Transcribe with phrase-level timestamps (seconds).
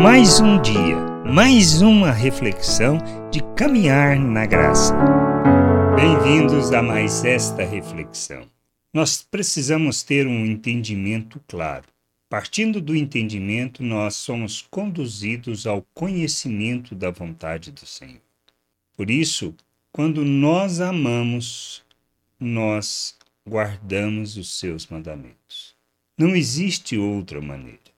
[0.00, 0.96] Mais um dia,
[1.26, 2.98] mais uma reflexão
[3.32, 4.94] de caminhar na graça.
[5.96, 8.48] Bem-vindos a mais esta reflexão.
[8.94, 11.86] Nós precisamos ter um entendimento claro.
[12.28, 18.22] Partindo do entendimento, nós somos conduzidos ao conhecimento da vontade do Senhor.
[18.96, 19.52] Por isso,
[19.90, 21.82] quando nós amamos,
[22.38, 25.74] nós guardamos os seus mandamentos.
[26.16, 27.88] Não existe outra maneira.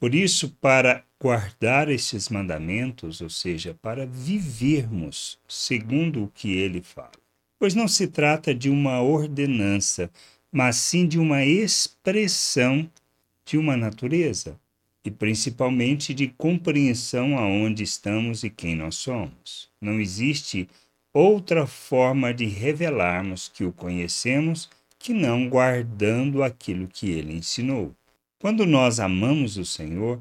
[0.00, 7.12] Por isso, para guardar esses mandamentos, ou seja, para vivermos segundo o que ele fala,
[7.60, 10.10] pois não se trata de uma ordenança,
[10.50, 12.90] mas sim de uma expressão
[13.46, 14.58] de uma natureza
[15.04, 19.70] e principalmente de compreensão aonde estamos e quem nós somos.
[19.80, 20.68] Não existe
[21.14, 27.94] outra forma de revelarmos que o conhecemos que não guardando aquilo que ele ensinou.
[28.40, 30.20] Quando nós amamos o Senhor,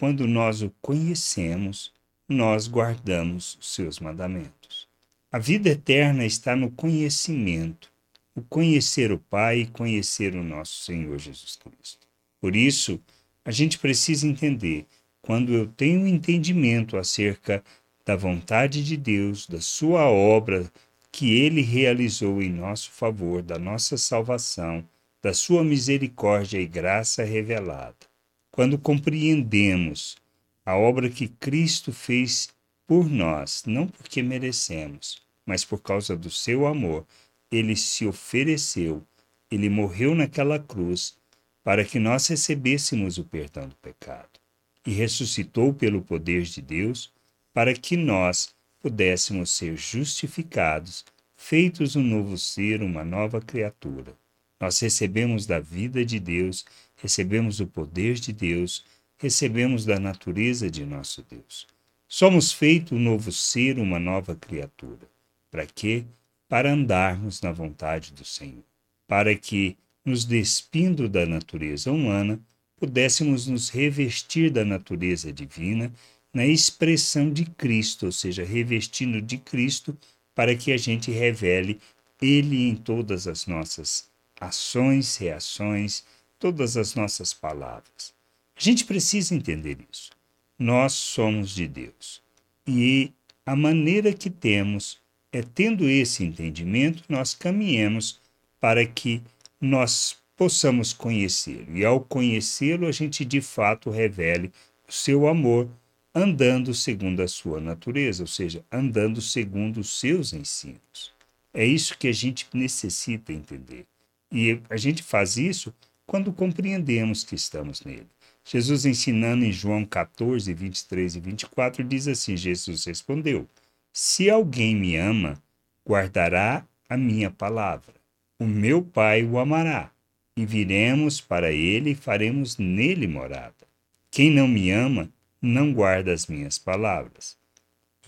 [0.00, 1.92] quando nós o conhecemos,
[2.26, 4.88] nós guardamos os seus mandamentos.
[5.30, 7.92] A vida eterna está no conhecimento,
[8.34, 12.06] o conhecer o Pai e conhecer o nosso Senhor Jesus Cristo.
[12.40, 12.98] Por isso,
[13.44, 14.86] a gente precisa entender,
[15.20, 17.62] quando eu tenho entendimento acerca
[18.02, 20.72] da vontade de Deus, da sua obra
[21.12, 24.82] que ele realizou em nosso favor, da nossa salvação,
[25.20, 28.09] da sua misericórdia e graça revelada.
[28.50, 30.16] Quando compreendemos
[30.64, 32.48] a obra que Cristo fez
[32.86, 37.06] por nós, não porque merecemos, mas por causa do seu amor,
[37.50, 39.04] ele se ofereceu,
[39.50, 41.16] ele morreu naquela cruz
[41.62, 44.40] para que nós recebêssemos o perdão do pecado
[44.86, 47.12] e ressuscitou pelo poder de Deus
[47.52, 51.04] para que nós pudéssemos ser justificados,
[51.36, 54.14] feitos um novo ser, uma nova criatura.
[54.60, 56.66] Nós recebemos da vida de Deus,
[56.96, 58.84] recebemos o poder de Deus,
[59.16, 61.66] recebemos da natureza de nosso Deus.
[62.06, 65.08] Somos feitos um novo ser, uma nova criatura.
[65.50, 66.04] Para quê?
[66.48, 68.64] Para andarmos na vontade do Senhor.
[69.06, 72.38] Para que, nos despindo da natureza humana,
[72.76, 75.92] pudéssemos nos revestir da natureza divina
[76.34, 79.96] na expressão de Cristo, ou seja, revestindo de Cristo
[80.34, 81.80] para que a gente revele
[82.20, 84.09] Ele em todas as nossas
[84.40, 86.04] ações, reações,
[86.38, 88.14] todas as nossas palavras.
[88.56, 90.10] A gente precisa entender isso.
[90.58, 92.22] Nós somos de Deus.
[92.66, 93.12] E
[93.44, 94.98] a maneira que temos
[95.32, 98.20] é tendo esse entendimento, nós caminhemos
[98.58, 99.22] para que
[99.60, 101.76] nós possamos conhecê-lo.
[101.76, 104.50] E ao conhecê-lo, a gente de fato revele
[104.88, 105.68] o seu amor
[106.14, 111.12] andando segundo a sua natureza, ou seja, andando segundo os seus ensinos.
[111.52, 113.86] É isso que a gente necessita entender.
[114.30, 115.74] E a gente faz isso
[116.06, 118.08] quando compreendemos que estamos nele.
[118.44, 123.48] Jesus ensinando em João 14, 23 e 24, diz assim: Jesus respondeu:
[123.92, 125.40] Se alguém me ama,
[125.86, 127.94] guardará a minha palavra.
[128.38, 129.92] O meu Pai o amará,
[130.36, 133.68] e viremos para ele e faremos nele morada.
[134.10, 135.08] Quem não me ama,
[135.40, 137.36] não guarda as minhas palavras.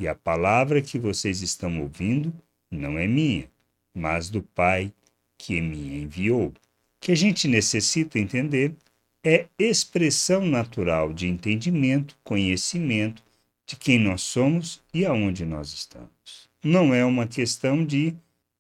[0.01, 2.33] E a palavra que vocês estão ouvindo
[2.71, 3.49] não é minha,
[3.95, 4.93] mas do Pai
[5.43, 6.53] que me enviou.
[7.01, 8.73] Que a gente necessita entender
[9.25, 13.23] é expressão natural de entendimento, conhecimento
[13.67, 16.49] de quem nós somos e aonde nós estamos.
[16.63, 18.15] Não é uma questão de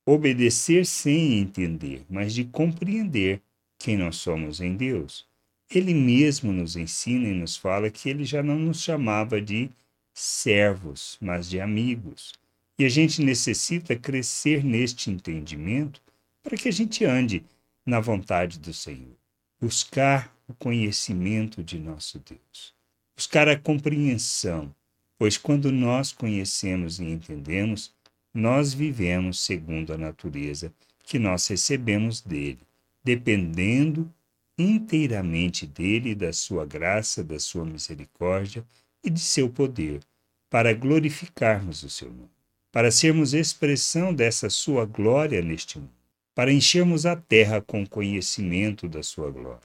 [0.04, 3.41] obedecer sem entender, mas de compreender
[3.78, 5.25] quem nós somos em Deus.
[5.70, 9.70] Ele mesmo nos ensina e nos fala que ele já não nos chamava de
[10.12, 12.32] servos, mas de amigos.
[12.76, 16.02] E a gente necessita crescer neste entendimento
[16.43, 17.45] para que a gente ande
[17.85, 19.17] na vontade do Senhor.
[19.61, 22.75] Buscar o conhecimento de nosso Deus.
[23.17, 24.75] Buscar a compreensão,
[25.19, 27.95] pois quando nós conhecemos e entendemos,
[28.35, 30.73] nós vivemos segundo a natureza
[31.05, 32.61] que nós recebemos dele,
[33.05, 34.13] dependendo
[34.59, 38.65] inteiramente dele, da sua graça, da sua misericórdia
[39.03, 40.00] e de seu poder,
[40.49, 42.31] para glorificarmos o seu nome,
[42.71, 45.91] para sermos expressão dessa sua glória neste mundo,
[46.34, 49.61] para enchermos a terra com conhecimento da sua glória.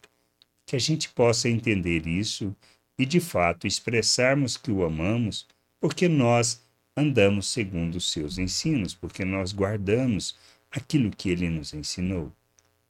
[0.66, 2.56] Que a gente possa entender isso
[2.98, 5.48] e, de fato, expressarmos que o amamos,
[5.80, 6.62] porque nós
[6.96, 10.36] andamos segundo os seus ensinos, porque nós guardamos
[10.72, 12.32] aquilo que ele nos ensinou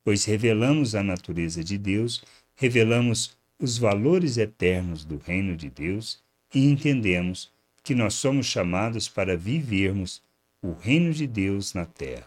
[0.07, 2.23] pois revelamos a natureza de Deus,
[2.55, 6.23] revelamos os valores eternos do reino de Deus
[6.55, 7.51] e entendemos
[7.83, 10.21] que nós somos chamados para vivermos
[10.61, 12.25] o reino de Deus na terra.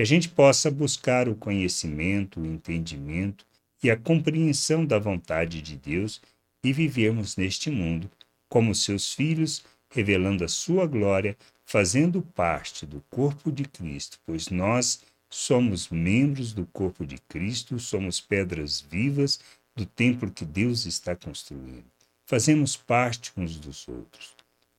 [0.00, 3.44] Que a gente possa buscar o conhecimento, o entendimento
[3.82, 6.22] e a compreensão da vontade de Deus
[6.64, 8.10] e vivermos neste mundo
[8.48, 11.36] como seus filhos, revelando a sua glória,
[11.66, 18.22] fazendo parte do corpo de Cristo, pois nós somos membros do corpo de Cristo, somos
[18.22, 19.38] pedras vivas
[19.76, 21.84] do templo que Deus está construindo.
[22.24, 24.34] Fazemos parte uns dos outros.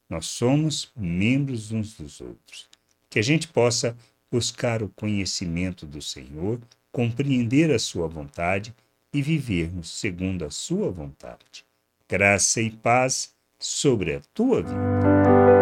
[0.09, 2.67] Nós somos membros uns dos outros.
[3.07, 3.95] Que a gente possa
[4.31, 6.59] buscar o conhecimento do Senhor,
[6.91, 8.73] compreender a sua vontade
[9.13, 11.65] e vivermos segundo a sua vontade.
[12.07, 14.75] Graça e paz sobre a tua vida.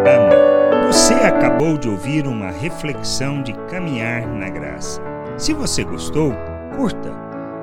[0.06, 0.88] Amém.
[0.88, 5.02] Você acabou de ouvir uma reflexão de caminhar na graça.
[5.38, 6.32] Se você gostou,
[6.76, 7.12] curta,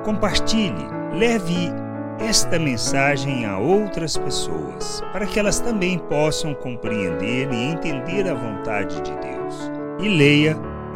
[0.03, 1.69] compartilhe, leve
[2.19, 8.95] esta mensagem a outras pessoas, para que elas também possam compreender e entender a vontade
[9.01, 9.71] de Deus.
[9.99, 10.57] E leia